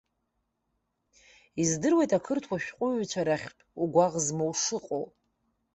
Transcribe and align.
Издыруеит 1.61 2.11
ақырҭуа 2.17 2.63
шәҟәыҩҩцәа 2.63 3.21
рахьтә 3.27 3.61
угәаӷ 3.81 4.13
змоу 4.25 4.51
шыҟоу. 4.61 5.05